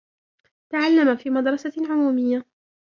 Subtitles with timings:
[0.69, 2.45] تعلم في مدرسة عمومية.